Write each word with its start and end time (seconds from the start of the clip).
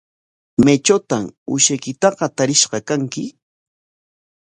¿Maytrawtaq 0.63 1.25
uushaykitaqa 1.51 2.25
tarish 2.37 2.65
kanki? 2.87 3.25